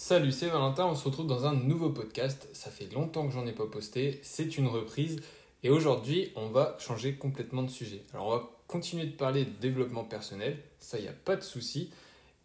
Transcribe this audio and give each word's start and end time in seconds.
Salut, 0.00 0.30
c'est 0.30 0.46
Valentin, 0.46 0.86
on 0.86 0.94
se 0.94 1.04
retrouve 1.04 1.26
dans 1.26 1.44
un 1.44 1.54
nouveau 1.54 1.90
podcast. 1.90 2.48
Ça 2.52 2.70
fait 2.70 2.86
longtemps 2.94 3.26
que 3.26 3.34
j'en 3.34 3.48
ai 3.48 3.52
pas 3.52 3.66
posté, 3.66 4.20
c'est 4.22 4.56
une 4.56 4.68
reprise. 4.68 5.16
Et 5.64 5.70
aujourd'hui, 5.70 6.30
on 6.36 6.46
va 6.46 6.76
changer 6.78 7.14
complètement 7.14 7.64
de 7.64 7.68
sujet. 7.68 8.04
Alors, 8.14 8.26
on 8.28 8.30
va 8.30 8.48
continuer 8.68 9.06
de 9.06 9.16
parler 9.16 9.44
de 9.44 9.50
développement 9.60 10.04
personnel, 10.04 10.56
ça, 10.78 11.00
n'y 11.00 11.08
a 11.08 11.12
pas 11.12 11.34
de 11.34 11.42
souci. 11.42 11.90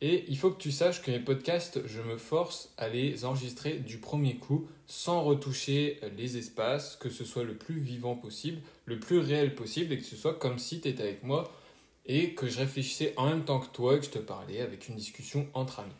Et 0.01 0.25
il 0.29 0.37
faut 0.39 0.49
que 0.49 0.59
tu 0.59 0.71
saches 0.71 1.03
que 1.03 1.11
mes 1.11 1.19
podcasts, 1.19 1.85
je 1.85 2.01
me 2.01 2.17
force 2.17 2.73
à 2.79 2.89
les 2.89 3.23
enregistrer 3.23 3.73
du 3.73 3.99
premier 3.99 4.37
coup, 4.37 4.67
sans 4.87 5.21
retoucher 5.21 5.99
les 6.17 6.37
espaces, 6.37 6.95
que 6.95 7.11
ce 7.11 7.23
soit 7.23 7.43
le 7.43 7.55
plus 7.55 7.77
vivant 7.77 8.15
possible, 8.15 8.61
le 8.85 8.99
plus 8.99 9.19
réel 9.19 9.53
possible, 9.53 9.93
et 9.93 9.99
que 9.99 10.05
ce 10.05 10.15
soit 10.15 10.39
comme 10.39 10.57
si 10.57 10.81
tu 10.81 10.87
étais 10.87 11.03
avec 11.03 11.23
moi 11.23 11.51
et 12.07 12.33
que 12.33 12.47
je 12.47 12.57
réfléchissais 12.57 13.13
en 13.15 13.27
même 13.27 13.45
temps 13.45 13.59
que 13.59 13.69
toi 13.69 13.95
et 13.95 13.99
que 13.99 14.05
je 14.05 14.09
te 14.09 14.19
parlais 14.19 14.59
avec 14.59 14.89
une 14.89 14.95
discussion 14.95 15.47
entre 15.53 15.81
amis. 15.81 15.93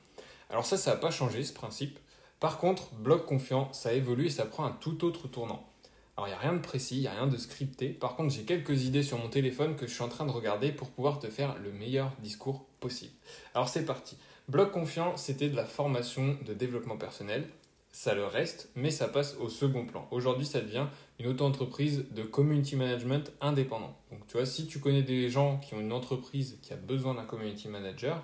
Alors 0.53 0.67
ça, 0.67 0.77
ça 0.77 0.91
n'a 0.91 0.97
pas 0.97 1.09
changé 1.09 1.43
ce 1.43 1.51
principe. 1.51 1.97
Par 2.39 2.59
contre, 2.59 2.93
Blog 2.93 3.25
Confiant, 3.25 3.73
ça 3.73 3.91
évolue 3.91 4.27
et 4.27 4.29
ça 4.29 4.45
prend 4.45 4.65
un 4.65 4.71
tout 4.71 5.03
autre 5.03 5.27
tournant. 5.27 5.67
Alors 6.15 6.27
il 6.27 6.29
n'y 6.29 6.35
a 6.35 6.39
rien 6.39 6.53
de 6.53 6.59
précis, 6.59 6.97
il 6.97 7.01
n'y 7.01 7.07
a 7.07 7.13
rien 7.13 7.25
de 7.25 7.37
scripté. 7.37 7.89
Par 7.89 8.15
contre, 8.15 8.35
j'ai 8.35 8.43
quelques 8.43 8.83
idées 8.83 9.01
sur 9.01 9.17
mon 9.17 9.29
téléphone 9.29 9.75
que 9.75 9.87
je 9.87 9.93
suis 9.95 10.03
en 10.03 10.09
train 10.09 10.27
de 10.27 10.31
regarder 10.31 10.71
pour 10.71 10.91
pouvoir 10.91 11.17
te 11.17 11.27
faire 11.27 11.57
le 11.57 11.71
meilleur 11.71 12.11
discours 12.19 12.65
possible. 12.79 13.13
Alors 13.55 13.67
c'est 13.67 13.83
parti. 13.83 14.15
Blog 14.47 14.69
Confiant, 14.69 15.17
c'était 15.17 15.49
de 15.49 15.55
la 15.55 15.65
formation 15.65 16.37
de 16.45 16.53
développement 16.53 16.97
personnel. 16.97 17.49
Ça 17.91 18.13
le 18.13 18.25
reste, 18.25 18.69
mais 18.75 18.91
ça 18.91 19.07
passe 19.07 19.35
au 19.39 19.49
second 19.49 19.87
plan. 19.87 20.07
Aujourd'hui, 20.11 20.45
ça 20.45 20.61
devient 20.61 20.85
une 21.19 21.27
auto-entreprise 21.27 22.05
de 22.11 22.21
community 22.21 22.75
management 22.75 23.31
indépendant. 23.41 23.97
Donc 24.11 24.27
tu 24.27 24.33
vois, 24.33 24.45
si 24.45 24.67
tu 24.67 24.77
connais 24.79 25.01
des 25.01 25.31
gens 25.31 25.57
qui 25.57 25.73
ont 25.73 25.79
une 25.79 25.93
entreprise 25.93 26.59
qui 26.61 26.73
a 26.73 26.75
besoin 26.75 27.15
d'un 27.15 27.25
community 27.25 27.67
manager, 27.69 28.21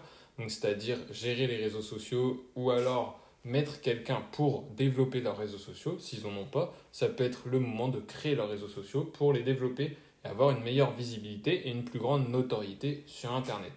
c'est-à-dire 0.48 0.98
gérer 1.12 1.48
les 1.48 1.58
réseaux 1.58 1.82
sociaux 1.82 2.46
ou 2.56 2.72
alors 2.72 3.20
mettre 3.44 3.82
quelqu'un 3.82 4.22
pour 4.32 4.64
développer 4.78 5.22
leurs 5.22 5.38
réseaux 5.38 5.58
sociaux, 5.58 5.98
s'ils 6.00 6.24
n'en 6.24 6.38
ont 6.38 6.46
pas, 6.46 6.74
ça 6.92 7.08
peut 7.08 7.24
être 7.24 7.48
le 7.48 7.60
moment 7.60 7.88
de 7.88 8.00
créer 8.00 8.36
leurs 8.36 8.50
réseaux 8.50 8.68
sociaux 8.68 9.04
pour 9.04 9.34
les 9.34 9.44
développer 9.44 9.98
et 10.24 10.28
avoir 10.28 10.52
une 10.52 10.64
meilleure 10.64 10.94
visibilité 10.94 11.68
et 11.68 11.72
une 11.72 11.84
plus 11.84 12.00
grande 12.00 12.30
notoriété 12.30 13.04
sur 13.08 13.34
Internet. 13.34 13.74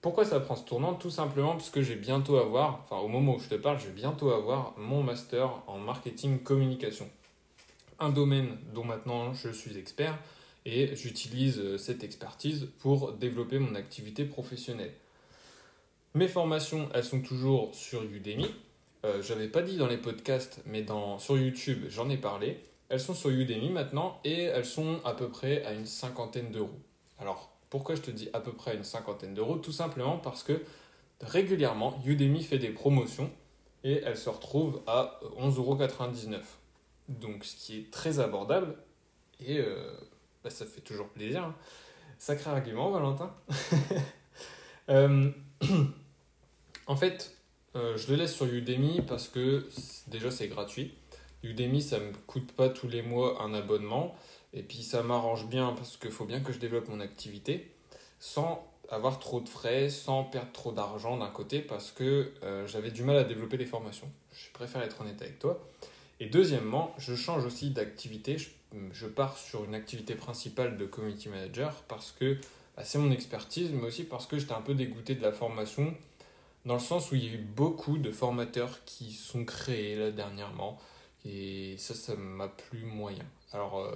Pourquoi 0.00 0.24
ça 0.24 0.40
prend 0.40 0.56
ce 0.56 0.64
tournant? 0.64 0.94
Tout 0.94 1.10
simplement 1.10 1.52
parce 1.52 1.68
que 1.68 1.82
j'ai 1.82 1.96
bientôt 1.96 2.38
avoir, 2.38 2.80
enfin 2.82 2.96
au 3.02 3.08
moment 3.08 3.34
où 3.34 3.38
je 3.38 3.48
te 3.48 3.54
parle, 3.54 3.78
je 3.78 3.86
vais 3.86 3.92
bientôt 3.92 4.30
avoir 4.30 4.74
mon 4.78 5.02
master 5.02 5.62
en 5.66 5.78
marketing 5.78 6.38
communication. 6.38 7.08
Un 7.98 8.08
domaine 8.08 8.56
dont 8.72 8.84
maintenant 8.84 9.34
je 9.34 9.50
suis 9.50 9.76
expert 9.76 10.18
et 10.64 10.94
j'utilise 10.96 11.58
euh, 11.58 11.76
cette 11.76 12.02
expertise 12.02 12.68
pour 12.78 13.12
développer 13.12 13.58
mon 13.58 13.74
activité 13.74 14.24
professionnelle. 14.24 14.92
Mes 16.14 16.26
formations, 16.26 16.88
elles 16.92 17.04
sont 17.04 17.20
toujours 17.20 17.72
sur 17.72 18.02
Udemy. 18.02 18.52
Euh, 19.04 19.22
je 19.22 19.32
n'avais 19.32 19.46
pas 19.46 19.62
dit 19.62 19.76
dans 19.76 19.86
les 19.86 19.96
podcasts, 19.96 20.60
mais 20.66 20.84
sur 21.18 21.38
YouTube, 21.38 21.84
j'en 21.88 22.10
ai 22.10 22.16
parlé. 22.16 22.60
Elles 22.88 22.98
sont 22.98 23.14
sur 23.14 23.30
Udemy 23.30 23.70
maintenant 23.70 24.18
et 24.24 24.42
elles 24.42 24.64
sont 24.64 25.00
à 25.04 25.14
peu 25.14 25.28
près 25.28 25.64
à 25.64 25.72
une 25.72 25.86
cinquantaine 25.86 26.50
d'euros. 26.50 26.80
Alors, 27.20 27.52
pourquoi 27.70 27.94
je 27.94 28.00
te 28.00 28.10
dis 28.10 28.28
à 28.32 28.40
peu 28.40 28.52
près 28.52 28.72
à 28.72 28.74
une 28.74 28.82
cinquantaine 28.82 29.34
d'euros? 29.34 29.56
Tout 29.56 29.70
simplement 29.70 30.18
parce 30.18 30.42
que 30.42 30.60
régulièrement, 31.20 32.02
Udemy 32.04 32.42
fait 32.42 32.58
des 32.58 32.70
promotions 32.70 33.30
et 33.84 34.02
elles 34.04 34.18
se 34.18 34.28
retrouvent 34.28 34.82
à 34.88 35.20
11,99 35.38 35.58
euros. 35.58 36.42
Donc, 37.08 37.44
ce 37.44 37.54
qui 37.54 37.78
est 37.78 37.90
très 37.92 38.18
abordable 38.18 38.74
et 39.38 39.58
euh, 39.58 39.92
bah, 40.42 40.50
ça 40.50 40.66
fait 40.66 40.80
toujours 40.80 41.08
plaisir. 41.08 41.44
Hein. 41.44 41.54
Sacré 42.18 42.50
argument, 42.50 42.90
Valentin. 42.90 43.32
euh, 44.88 45.30
en 46.86 46.96
fait, 46.96 47.36
euh, 47.76 47.96
je 47.96 48.10
le 48.10 48.16
laisse 48.16 48.34
sur 48.34 48.46
Udemy 48.46 49.00
parce 49.06 49.28
que 49.28 49.68
déjà 50.08 50.30
c'est 50.30 50.48
gratuit. 50.48 50.94
Udemy, 51.42 51.82
ça 51.82 51.98
me 51.98 52.12
coûte 52.26 52.52
pas 52.52 52.68
tous 52.68 52.88
les 52.88 53.02
mois 53.02 53.42
un 53.42 53.54
abonnement. 53.54 54.14
Et 54.52 54.62
puis 54.62 54.82
ça 54.82 55.02
m'arrange 55.02 55.46
bien 55.46 55.72
parce 55.72 55.96
qu'il 55.96 56.10
faut 56.10 56.24
bien 56.24 56.40
que 56.40 56.52
je 56.52 56.58
développe 56.58 56.88
mon 56.88 57.00
activité 57.00 57.70
sans 58.18 58.66
avoir 58.90 59.20
trop 59.20 59.40
de 59.40 59.48
frais, 59.48 59.88
sans 59.88 60.24
perdre 60.24 60.50
trop 60.52 60.72
d'argent 60.72 61.16
d'un 61.16 61.30
côté 61.30 61.60
parce 61.60 61.92
que 61.92 62.32
euh, 62.42 62.66
j'avais 62.66 62.90
du 62.90 63.04
mal 63.04 63.16
à 63.16 63.24
développer 63.24 63.56
les 63.56 63.66
formations. 63.66 64.10
Je 64.32 64.50
préfère 64.52 64.82
être 64.82 65.00
honnête 65.00 65.22
avec 65.22 65.38
toi. 65.38 65.60
Et 66.18 66.26
deuxièmement, 66.26 66.94
je 66.98 67.14
change 67.14 67.44
aussi 67.46 67.70
d'activité. 67.70 68.36
Je, 68.92 69.06
pars 69.06 69.38
sur 69.38 69.64
une 69.64 69.74
activité 69.74 70.14
principale 70.14 70.76
de 70.76 70.84
community 70.84 71.28
manager 71.28 71.72
parce 71.88 72.12
que 72.12 72.36
bah, 72.76 72.84
c'est 72.84 72.98
mon 72.98 73.10
expertise, 73.10 73.70
mais 73.72 73.86
aussi 73.86 74.04
parce 74.04 74.26
que 74.26 74.38
j'étais 74.38 74.52
un 74.52 74.60
peu 74.60 74.74
dégoûté 74.74 75.14
de 75.14 75.22
la 75.22 75.32
formation 75.32 75.94
dans 76.64 76.74
le 76.74 76.80
sens 76.80 77.10
où 77.10 77.14
il 77.14 77.24
y 77.24 77.28
a 77.28 77.32
eu 77.32 77.38
beaucoup 77.38 77.98
de 77.98 78.10
formateurs 78.10 78.84
qui 78.84 79.12
sont 79.12 79.44
créés 79.44 79.96
là 79.96 80.10
dernièrement 80.10 80.78
et 81.24 81.76
ça 81.78 81.94
ça 81.94 82.14
m'a 82.16 82.48
plu 82.48 82.84
moyen. 82.84 83.24
Alors 83.52 83.80
euh, 83.80 83.94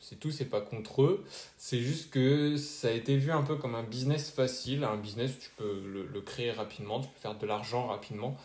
c'est 0.00 0.18
tout 0.18 0.30
c'est 0.30 0.46
pas 0.46 0.60
contre 0.60 1.02
eux. 1.02 1.24
C'est 1.56 1.80
juste 1.80 2.10
que 2.10 2.56
ça 2.56 2.88
a 2.88 2.92
été 2.92 3.16
vu 3.16 3.30
un 3.32 3.42
peu 3.42 3.56
comme 3.56 3.74
un 3.74 3.82
business 3.82 4.30
facile 4.30 4.84
un 4.84 4.96
business 4.96 5.38
tu 5.38 5.50
peux 5.56 5.80
le, 5.84 6.20
créer 6.20 6.52
rapidement 6.52 7.00
tu 7.00 7.08
peux 7.08 7.20
faire 7.20 7.36
de 7.36 7.46
l'argent 7.46 7.86
rapidement 7.86 8.36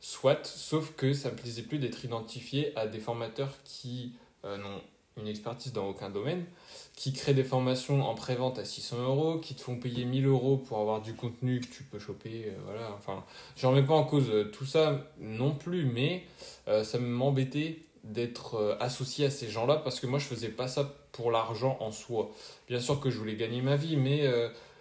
soit 0.00 0.44
sauf 0.46 0.94
que 0.96 1.12
ça 1.12 1.30
me 1.30 1.36
plaisait 1.36 1.62
plus 1.62 1.78
d'être 1.78 2.04
identifié 2.04 2.76
à 2.76 2.86
des 2.86 2.98
formateurs 2.98 3.52
qui 3.64 4.12
euh, 4.44 4.56
n'ont 4.58 4.82
une 5.16 5.28
expertise 5.28 5.72
dans 5.72 5.86
aucun 5.88 6.10
domaine, 6.10 6.44
qui 6.96 7.12
créent 7.12 7.34
des 7.34 7.44
formations 7.44 8.06
en 8.06 8.14
pré-vente 8.14 8.58
à 8.58 8.64
600 8.64 9.02
euros, 9.02 9.38
qui 9.38 9.54
te 9.54 9.62
font 9.62 9.76
payer 9.76 10.04
1000 10.04 10.26
euros 10.26 10.56
pour 10.56 10.78
avoir 10.78 11.00
du 11.00 11.14
contenu 11.14 11.60
que 11.60 11.66
tu 11.66 11.82
peux 11.84 11.98
choper. 11.98 12.46
Euh, 12.46 12.58
voilà, 12.64 12.90
enfin, 12.96 13.24
je 13.56 13.66
remets 13.66 13.82
pas 13.82 13.94
en 13.94 14.04
cause 14.04 14.28
euh, 14.30 14.44
tout 14.44 14.66
ça 14.66 15.06
non 15.18 15.54
plus, 15.54 15.84
mais 15.84 16.24
euh, 16.68 16.84
ça 16.84 16.98
m'embêtait 16.98 17.78
d'être 18.04 18.76
associé 18.80 19.26
à 19.26 19.30
ces 19.30 19.48
gens-là 19.48 19.76
parce 19.76 20.00
que 20.00 20.08
moi 20.08 20.18
je 20.18 20.24
faisais 20.24 20.48
pas 20.48 20.66
ça 20.66 20.92
pour 21.12 21.30
l'argent 21.30 21.76
en 21.78 21.92
soi. 21.92 22.32
Bien 22.68 22.80
sûr 22.80 22.98
que 22.98 23.10
je 23.10 23.18
voulais 23.18 23.36
gagner 23.36 23.62
ma 23.62 23.76
vie, 23.76 23.96
mais 23.96 24.28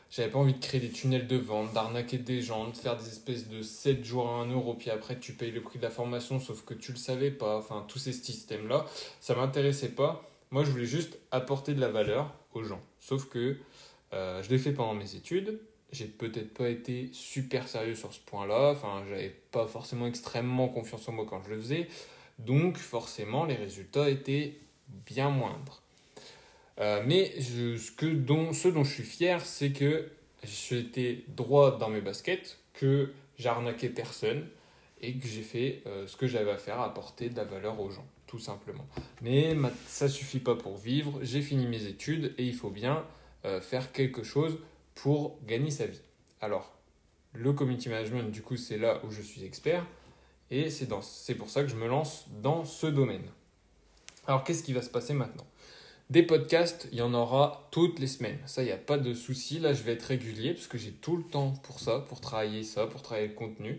j'avais 0.10 0.32
pas 0.32 0.40
envie 0.40 0.56
de 0.56 0.60
créer 0.60 0.82
des 0.82 0.90
tunnels 0.90 1.28
de 1.28 1.38
vente, 1.38 1.72
d'arnaquer 1.72 2.18
des 2.18 2.42
gens, 2.42 2.68
de 2.70 2.76
faire 2.76 2.98
des 2.98 3.08
espèces 3.08 3.48
de 3.48 3.62
7 3.62 4.04
jours 4.04 4.28
à 4.28 4.42
1 4.42 4.52
euro, 4.52 4.74
puis 4.74 4.90
après 4.90 5.20
tu 5.20 5.34
payes 5.34 5.52
le 5.52 5.62
prix 5.62 5.78
de 5.78 5.84
la 5.84 5.92
formation, 5.92 6.40
sauf 6.40 6.66
que 6.66 6.74
tu 6.74 6.94
le 6.94 6.98
savais 6.98 7.30
pas. 7.30 7.58
Enfin, 7.58 7.86
tous 7.88 8.00
ces 8.00 8.12
systèmes-là, 8.12 8.88
ça 9.20 9.36
m'intéressait 9.36 9.90
pas. 9.90 10.24
Moi, 10.52 10.66
je 10.66 10.70
voulais 10.70 10.86
juste 10.86 11.18
apporter 11.32 11.74
de 11.74 11.80
la 11.80 11.88
valeur 11.88 12.34
aux 12.54 12.64
gens. 12.64 12.82
Sauf 13.00 13.30
que 13.30 13.58
euh, 14.14 14.44
je 14.44 14.50
l'ai 14.50 14.58
fait 14.58 14.74
pendant 14.74 14.94
mes 14.94 15.16
études. 15.16 15.60
J'ai 15.94 16.06
peut-être 16.06 16.54
pas 16.54 16.70
été 16.70 17.10
super 17.14 17.68
sérieux 17.68 17.96
sur 17.96 18.14
ce 18.14 18.20
point-là. 18.20 18.72
Enfin, 18.72 19.04
j'avais 19.08 19.34
pas 19.52 19.66
forcément 19.66 20.08
extrêmement 20.08 20.68
confiance 20.68 21.08
en 21.08 21.14
moi 21.14 21.26
quand 21.28 21.42
je 21.44 21.50
le 21.52 21.60
faisais. 21.60 21.88
Donc, 22.40 22.78
forcément, 22.78 23.46
les 23.46 23.56
résultats 23.56 24.10
étaient 24.10 24.58
bien 25.06 25.30
moindres. 25.30 25.82
Euh, 26.80 27.02
mais 27.06 27.40
ce, 27.42 28.06
dont, 28.06 28.52
ce 28.52 28.68
dont 28.68 28.84
je 28.84 28.94
suis 28.94 29.04
fier, 29.04 29.46
c'est 29.46 29.72
que 29.72 30.10
j'étais 30.44 31.24
droit 31.30 31.78
dans 31.78 31.90
mes 31.90 32.02
baskets, 32.02 32.60
que 32.74 33.14
j'arnaquais 33.38 33.90
personne 33.90 34.48
et 35.02 35.16
que 35.16 35.28
j'ai 35.28 35.42
fait 35.42 35.82
euh, 35.88 36.08
ce 36.08 36.16
que 36.16 36.28
j'avais 36.28 36.52
à 36.52 36.58
faire, 36.58 36.80
apporter 36.80 37.30
de 37.30 37.36
la 37.36 37.44
valeur 37.44 37.80
aux 37.80 37.90
gens, 37.90 38.06
tout 38.28 38.40
simplement. 38.40 38.86
Mais 39.22 39.56
ça 39.88 40.08
suffit 40.08 40.40
pas 40.40 40.56
pour 40.56 40.78
vivre, 40.78 41.20
j'ai 41.22 41.42
fini 41.42 41.66
mes 41.66 41.86
études 41.86 42.34
et 42.38 42.46
il 42.46 42.54
faut 42.54 42.70
bien 42.70 43.06
euh, 43.46 43.60
faire 43.60 43.92
quelque 43.92 44.24
chose 44.24 44.60
pour 44.96 45.38
gagner 45.46 45.72
sa 45.72 45.88
vie. 45.88 46.02
Alors, 46.40 46.72
le 47.34 47.54
community 47.54 47.90
management, 47.90 48.30
du 48.32 48.42
coup, 48.42 48.58
c'est 48.58 48.78
là 48.78 49.02
où 49.06 49.12
je 49.12 49.22
suis 49.22 49.44
expert 49.44 49.86
et 50.50 50.70
c'est 50.70 50.88
pour 51.36 51.50
ça 51.50 51.64
que 51.64 51.70
je 51.70 51.76
me 51.76 51.88
lance 51.88 52.26
dans 52.42 52.66
ce 52.66 52.88
domaine. 52.88 53.24
Alors, 54.28 54.44
qu'est-ce 54.44 54.64
qui 54.64 54.74
va 54.74 54.82
se 54.82 54.90
passer 54.90 55.14
maintenant? 55.14 55.46
Des 56.12 56.24
podcasts, 56.24 56.90
il 56.92 56.98
y 56.98 57.02
en 57.02 57.14
aura 57.14 57.70
toutes 57.72 58.00
les 58.00 58.08
semaines. 58.08 58.38
Ça, 58.46 58.64
il 58.64 58.66
n'y 58.66 58.72
a 58.72 58.78
pas 58.78 58.98
de 58.98 59.14
souci. 59.14 59.60
Là, 59.60 59.74
je 59.74 59.82
vais 59.82 59.94
être 59.94 60.04
régulier 60.04 60.54
parce 60.54 60.68
que 60.68 60.78
j'ai 60.78 60.92
tout 60.92 61.16
le 61.16 61.24
temps 61.24 61.52
pour 61.64 61.80
ça, 61.80 62.00
pour 62.00 62.20
travailler 62.20 62.64
ça, 62.64 62.86
pour 62.86 63.02
travailler 63.02 63.30
le 63.30 63.34
contenu. 63.34 63.78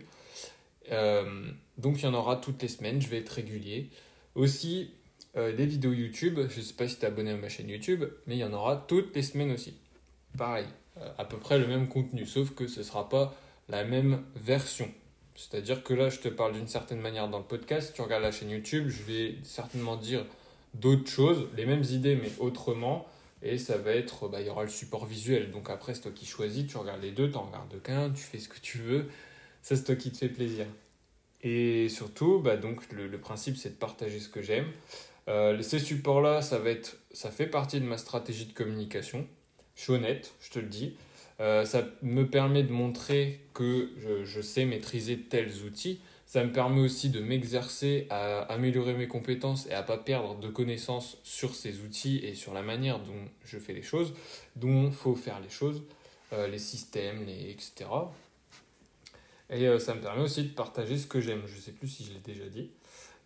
Euh, 0.91 1.51
donc, 1.77 1.99
il 1.99 2.03
y 2.03 2.07
en 2.07 2.13
aura 2.13 2.35
toutes 2.35 2.61
les 2.61 2.67
semaines. 2.67 3.01
Je 3.01 3.07
vais 3.07 3.19
être 3.19 3.29
régulier. 3.29 3.89
Aussi, 4.35 4.91
euh, 5.35 5.55
des 5.55 5.65
vidéos 5.65 5.93
YouTube. 5.93 6.39
Je 6.49 6.59
ne 6.59 6.63
sais 6.63 6.73
pas 6.73 6.87
si 6.87 6.97
tu 6.97 7.03
es 7.03 7.07
abonné 7.07 7.31
à 7.31 7.35
ma 7.35 7.49
chaîne 7.49 7.69
YouTube, 7.69 8.05
mais 8.27 8.35
il 8.35 8.39
y 8.39 8.43
en 8.43 8.53
aura 8.53 8.85
toutes 8.87 9.15
les 9.15 9.23
semaines 9.23 9.51
aussi. 9.51 9.73
Pareil, 10.37 10.65
euh, 10.97 11.09
à 11.17 11.25
peu 11.25 11.37
près 11.37 11.57
le 11.57 11.65
même 11.65 11.87
contenu, 11.87 12.25
sauf 12.25 12.51
que 12.51 12.67
ce 12.67 12.79
ne 12.79 12.83
sera 12.85 13.09
pas 13.09 13.35
la 13.67 13.83
même 13.83 14.23
version. 14.35 14.89
C'est-à-dire 15.35 15.83
que 15.83 15.95
là, 15.95 16.09
je 16.09 16.19
te 16.19 16.27
parle 16.27 16.53
d'une 16.53 16.67
certaine 16.67 16.99
manière 16.99 17.29
dans 17.29 17.39
le 17.39 17.43
podcast. 17.43 17.93
Tu 17.95 18.01
regardes 18.01 18.21
la 18.21 18.31
chaîne 18.31 18.51
YouTube, 18.51 18.89
je 18.89 19.01
vais 19.03 19.35
certainement 19.43 19.95
dire 19.95 20.25
d'autres 20.75 21.09
choses, 21.09 21.47
les 21.57 21.65
mêmes 21.65 21.83
idées 21.83 22.15
mais 22.15 22.31
autrement. 22.39 23.07
Et 23.41 23.57
ça 23.57 23.77
va 23.77 23.91
être, 23.91 24.29
bah, 24.29 24.39
il 24.39 24.47
y 24.47 24.49
aura 24.49 24.63
le 24.63 24.69
support 24.69 25.05
visuel. 25.05 25.49
Donc 25.49 25.69
après, 25.69 25.95
c'est 25.95 26.01
toi 26.01 26.11
qui 26.13 26.25
choisis, 26.25 26.67
tu 26.67 26.77
regardes 26.77 27.01
les 27.01 27.11
deux, 27.11 27.29
tu 27.29 27.37
en 27.37 27.43
regardes 27.43 27.81
qu'un, 27.81 28.11
tu 28.11 28.21
fais 28.21 28.39
ce 28.39 28.47
que 28.47 28.59
tu 28.59 28.77
veux. 28.77 29.09
C'est 29.63 29.81
toi 29.85 29.95
qui 29.95 30.11
te 30.11 30.17
fait 30.17 30.29
plaisir. 30.29 30.65
Et 31.41 31.87
surtout, 31.89 32.39
bah, 32.39 32.57
donc, 32.57 32.81
le, 32.91 33.17
principe, 33.17 33.57
c'est 33.57 33.69
de 33.69 33.75
partager 33.75 34.19
ce 34.19 34.27
que 34.29 34.41
j'aime. 34.41 34.67
Euh, 35.29 35.61
ces 35.61 35.79
supports-là, 35.79 36.41
ça, 36.41 36.59
va 36.59 36.69
être, 36.69 36.97
ça 37.13 37.31
fait 37.31 37.47
partie 37.47 37.79
de 37.79 37.85
ma 37.85 37.97
stratégie 37.97 38.45
de 38.45 38.53
communication. 38.53 39.25
Je 39.75 39.83
suis 39.83 39.93
honnête, 39.93 40.33
je 40.41 40.51
te 40.51 40.59
le 40.59 40.67
dis. 40.67 40.95
Euh, 41.39 41.63
ça 41.65 41.87
me 42.01 42.27
permet 42.27 42.63
de 42.63 42.71
montrer 42.71 43.39
que 43.53 43.89
je, 44.25 44.41
sais 44.41 44.65
maîtriser 44.65 45.17
tels 45.17 45.63
outils. 45.63 45.99
Ça 46.25 46.43
me 46.43 46.51
permet 46.51 46.81
aussi 46.81 47.09
de 47.09 47.21
m'exercer 47.21 48.05
à 48.09 48.41
améliorer 48.41 48.93
mes 48.95 49.07
compétences 49.07 49.67
et 49.67 49.73
à 49.73 49.83
pas 49.83 49.97
perdre 49.97 50.35
de 50.39 50.49
connaissances 50.49 51.17
sur 51.23 51.55
ces 51.55 51.79
outils 51.81 52.17
et 52.17 52.35
sur 52.35 52.53
la 52.53 52.63
manière 52.63 52.99
dont 52.99 53.29
je 53.45 53.57
fais 53.59 53.73
les 53.73 53.81
choses, 53.81 54.13
dont 54.57 54.91
faut 54.91 55.15
faire 55.15 55.39
les 55.39 55.49
choses, 55.49 55.83
euh, 56.33 56.47
les 56.47 56.59
systèmes, 56.59 57.27
etc. 57.29 57.85
Et 59.49 59.67
euh, 59.67 59.79
ça 59.79 59.93
me 59.93 60.01
permet 60.01 60.23
aussi 60.23 60.43
de 60.43 60.49
partager 60.49 60.97
ce 60.97 61.07
que 61.07 61.21
j'aime. 61.21 61.41
Je 61.45 61.55
ne 61.55 61.61
sais 61.61 61.71
plus 61.71 61.87
si 61.87 62.05
je 62.05 62.13
l'ai 62.13 62.19
déjà 62.19 62.49
dit. 62.49 62.69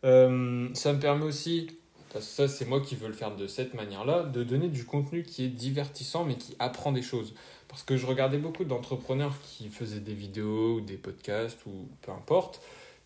ça 0.02 0.94
me 0.94 1.00
permet 1.00 1.26
aussi 1.26 1.68
parce 2.14 2.26
que 2.26 2.32
ça 2.32 2.48
c'est 2.48 2.66
moi 2.66 2.82
qui 2.82 2.96
veux 2.96 3.08
le 3.08 3.14
faire 3.14 3.36
de 3.36 3.48
cette 3.48 3.74
manière-là, 3.74 4.24
de 4.24 4.44
donner 4.44 4.70
du 4.70 4.86
contenu 4.86 5.24
qui 5.24 5.44
est 5.44 5.50
divertissant 5.50 6.24
mais 6.24 6.36
qui 6.36 6.56
apprend 6.60 6.92
des 6.92 7.02
choses. 7.02 7.34
Parce 7.68 7.84
que 7.84 7.98
je 7.98 8.06
regardais 8.06 8.38
beaucoup 8.38 8.64
d'entrepreneurs 8.64 9.36
qui 9.44 9.70
faisaient 9.70 10.00
des 10.00 10.14
vidéos 10.14 10.76
ou 10.76 10.82
des 10.82 10.96
podcasts 10.96 11.66
ou 11.66 11.88
peu 12.02 12.12
importe, 12.12 12.62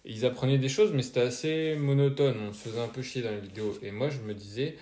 ils 0.05 0.25
apprenaient 0.25 0.59
des 0.59 0.69
choses 0.69 0.91
mais 0.93 1.01
c'était 1.01 1.21
assez 1.21 1.75
monotone, 1.75 2.37
on 2.49 2.53
se 2.53 2.69
faisait 2.69 2.81
un 2.81 2.87
peu 2.87 3.01
chier 3.01 3.21
dans 3.21 3.31
les 3.31 3.41
vidéos. 3.41 3.77
Et 3.81 3.91
moi 3.91 4.09
je 4.09 4.19
me 4.19 4.33
disais, 4.33 4.77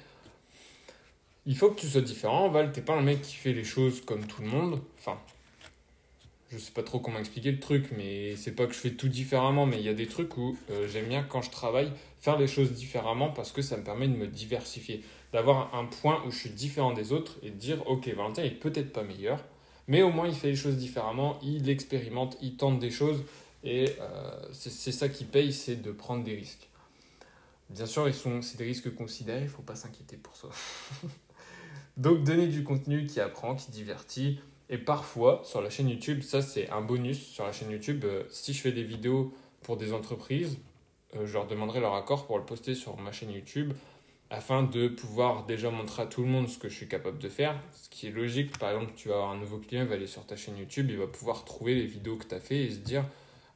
il 1.46 1.56
faut 1.56 1.72
que 1.72 1.80
tu 1.80 1.88
sois 1.88 2.02
différent, 2.02 2.50
Val, 2.50 2.72
t'es 2.72 2.82
pas 2.82 2.94
un 2.94 3.02
mec 3.02 3.22
qui 3.22 3.36
fait 3.36 3.54
les 3.54 3.64
choses 3.64 4.02
comme 4.02 4.26
tout 4.28 4.42
le 4.42 4.50
monde, 4.50 4.82
enfin 5.00 5.18
je 6.52 6.58
sais 6.58 6.72
pas 6.72 6.84
trop 6.84 7.00
comment 7.00 7.20
expliquer 7.20 7.52
le 7.52 7.60
truc, 7.60 7.90
mais 7.96 8.36
c'est 8.36 8.54
pas 8.54 8.66
que 8.66 8.74
je 8.74 8.80
fais 8.80 8.92
tout 8.92 9.08
différemment, 9.08 9.66
mais 9.66 9.78
il 9.78 9.86
y 9.86 9.90
a 9.90 9.94
des 9.94 10.08
trucs 10.08 10.36
où 10.38 10.58
euh, 10.72 10.88
j'aime 10.88 11.08
bien 11.08 11.24
quand 11.24 11.42
je 11.42 11.52
travaille 11.52 11.92
faire 12.20 12.38
les 12.38 12.48
choses 12.48 12.72
différemment 12.72 13.30
parce 13.30 13.52
que 13.52 13.62
ça 13.62 13.78
me 13.78 13.84
permet 13.84 14.08
de 14.08 14.16
me 14.16 14.28
diversifier, 14.28 15.04
d'avoir 15.32 15.74
un 15.76 15.86
point 15.86 16.24
où 16.26 16.32
je 16.32 16.38
suis 16.38 16.50
différent 16.50 16.92
des 16.92 17.12
autres 17.12 17.38
et 17.44 17.52
de 17.52 17.56
dire 17.56 17.88
ok 17.88 18.08
Valentin 18.10 18.44
est 18.44 18.50
peut-être 18.50 18.92
pas 18.92 19.04
meilleur, 19.04 19.44
mais 19.88 20.02
au 20.02 20.10
moins 20.12 20.28
il 20.28 20.34
fait 20.34 20.50
les 20.50 20.56
choses 20.56 20.78
différemment, 20.78 21.40
il 21.44 21.70
expérimente, 21.70 22.38
il 22.42 22.58
tente 22.58 22.80
des 22.80 22.92
choses 22.92 23.24
et 23.64 23.90
euh, 24.00 24.48
c'est 24.52 24.92
ça 24.92 25.08
qui 25.08 25.26
paye, 25.26 25.54
c'est 25.54 25.76
de 25.76 25.92
prendre 25.92 26.24
des 26.24 26.36
risques. 26.36 26.68
Bien 27.70 27.86
sûr, 27.86 28.10
c'est 28.42 28.58
des 28.58 28.64
risques 28.64 28.94
considérés, 28.96 29.44
il 29.44 29.50
faut 29.50 29.62
pas 29.62 29.76
s'inquiéter 29.76 30.18
pour 30.18 30.36
ça. 30.36 30.48
Donc 31.98 32.24
donner 32.24 32.48
du 32.48 32.64
contenu 32.64 33.06
qui 33.06 33.20
apprend, 33.20 33.54
qui 33.56 33.70
divertit 33.70 34.40
et 34.70 34.78
parfois, 34.78 35.42
sur 35.44 35.62
la 35.62 35.70
chaîne 35.70 35.90
YouTube, 35.90 36.22
ça 36.22 36.42
c'est 36.42 36.70
un 36.70 36.82
bonus 36.82 37.20
sur 37.20 37.46
la 37.46 37.52
chaîne 37.52 37.72
YouTube, 37.72 38.06
euh, 38.06 38.24
si 38.30 38.54
je 38.54 38.62
fais 38.62 38.72
des 38.72 38.84
vidéos 38.84 39.34
pour 39.64 39.78
des 39.78 39.94
entreprises, 39.94 40.60
euh, 41.16 41.26
je 41.26 41.34
leur 41.34 41.48
demanderai 41.48 41.80
leur 41.80 41.96
accord 41.96 42.28
pour 42.28 42.38
le 42.38 42.46
poster 42.46 42.76
sur 42.76 42.98
ma 42.98 43.12
chaîne 43.12 43.32
YouTube 43.32 43.74
afin 44.30 44.62
de 44.64 44.88
pouvoir 44.88 45.46
déjà 45.46 45.72
montrer 45.72 46.04
à 46.04 46.06
tout 46.06 46.22
le 46.22 46.28
monde 46.28 46.48
ce 46.48 46.60
que 46.60 46.70
je 46.70 46.76
suis 46.76 46.88
capable 46.88 47.18
de 47.18 47.30
faire. 47.30 47.56
Ce 47.72 47.90
qui 47.90 48.08
est 48.08 48.12
logique, 48.12 48.58
par 48.60 48.70
exemple, 48.72 48.94
tu 48.96 49.10
vas 49.10 49.16
avoir 49.16 49.32
un 49.32 49.38
nouveau 49.38 49.58
client, 49.58 49.82
il 49.82 49.88
va 49.88 49.96
aller 49.96 50.08
sur 50.08 50.26
ta 50.26 50.36
chaîne 50.36 50.58
YouTube, 50.58 50.88
il 50.90 50.98
va 50.98 51.08
pouvoir 51.08 51.46
trouver 51.46 51.74
les 51.74 51.88
vidéos 51.88 52.18
que 52.18 52.26
tu 52.26 52.36
as 52.36 52.40
fait 52.40 52.64
et 52.64 52.70
se 52.70 52.78
dire 52.78 53.06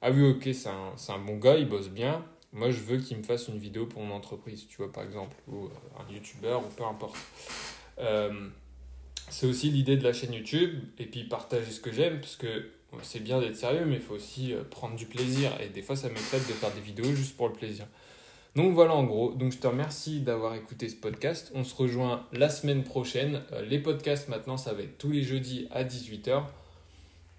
Ah 0.02 0.10
oui, 0.10 0.28
ok, 0.32 0.50
c'est 0.54 0.70
un, 0.70 0.94
un, 1.10 1.20
bon 1.20 1.38
gars, 1.38 1.58
il 1.58 1.68
bosse 1.68 1.90
bien. 1.90 2.26
Moi, 2.54 2.72
je 2.72 2.80
veux 2.80 2.98
qu'il 2.98 3.18
me 3.18 3.24
fasse 3.24 3.48
une 3.48 3.58
vidéo 3.60 3.86
pour 3.86 4.02
mon 4.02 4.16
entreprise, 4.16 4.68
tu 4.68 4.78
vois, 4.78 4.92
par 4.92 5.04
exemple, 5.04 5.36
ou 5.48 5.66
euh, 5.66 5.70
un 6.00 6.12
YouTuber, 6.12 6.58
ou 6.66 6.74
peu 6.76 6.84
importe. 6.84 7.18
C'est 9.34 9.48
aussi 9.48 9.72
l'idée 9.72 9.98
de 9.98 10.04
la 10.04 10.14
chaîne 10.14 10.32
YouTube 10.32 10.80
et 11.00 11.08
puis 11.08 11.24
partager 11.24 11.72
ce 11.72 11.80
que 11.80 11.92
j'aime 11.92 12.20
parce 12.20 12.36
que 12.36 12.70
c'est 13.02 13.20
bien 13.20 13.40
d'être 13.40 13.56
sérieux 13.56 13.84
mais 13.84 13.96
il 13.96 14.02
faut 14.02 14.14
aussi 14.14 14.54
euh, 14.54 14.64
prendre 14.64 14.96
du 14.96 15.08
plaisir 15.08 15.52
et 15.60 15.70
des 15.70 15.82
fois 15.82 15.96
ça 15.96 16.08
m'éclate 16.08 16.48
de 16.48 16.54
faire 16.54 16.72
des 16.72 16.82
vidéos 16.82 17.12
juste 17.16 17.36
pour 17.36 17.48
le 17.48 17.54
plaisir. 17.54 17.88
Donc 18.56 18.74
voilà 18.74 18.94
en 18.94 19.04
gros, 19.04 19.34
donc 19.34 19.52
je 19.52 19.58
te 19.58 19.66
remercie 19.66 20.20
d'avoir 20.20 20.54
écouté 20.54 20.88
ce 20.88 20.96
podcast. 20.96 21.52
On 21.56 21.64
se 21.64 21.74
rejoint 21.74 22.28
la 22.32 22.48
semaine 22.48 22.84
prochaine. 22.84 23.42
Euh, 23.54 23.66
les 23.66 23.80
podcasts 23.80 24.30
maintenant 24.30 24.58
ça 24.58 24.72
va 24.74 24.84
être 24.84 25.00
tous 25.00 25.10
les 25.10 25.24
jeudis 25.24 25.68
à 25.72 25.84
18h. 25.84 26.44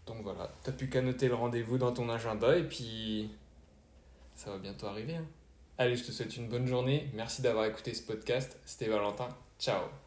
Donc 0.06 0.16
voilà, 0.24 0.52
t'as 0.64 0.72
plus 0.72 0.90
qu'à 0.90 1.00
noter 1.00 1.28
le 1.28 1.36
rendez-vous 1.36 1.78
dans 1.78 1.92
ton 1.92 2.08
agenda 2.08 2.58
et 2.58 2.64
puis 2.64 3.30
ça 4.34 4.50
va 4.50 4.58
bientôt 4.58 4.88
arriver. 4.88 5.14
Hein. 5.14 5.26
Allez, 5.78 5.94
je 5.94 6.02
te 6.02 6.10
souhaite 6.10 6.36
une 6.36 6.48
bonne 6.48 6.66
journée. 6.66 7.08
Merci 7.14 7.40
d'avoir 7.40 7.66
écouté 7.66 7.94
ce 7.94 8.02
podcast. 8.02 8.58
C'était 8.64 8.88
Valentin. 8.88 9.28
Ciao 9.60 10.03